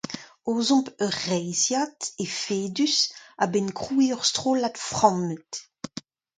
Aozomp 0.49 0.87
ur 1.05 1.15
reizhiad 1.27 1.99
efedus 2.25 2.97
a-benn 3.43 3.73
krouiñ 3.79 4.13
ur 4.15 4.23
strollad 4.29 4.75
frammet. 4.89 5.51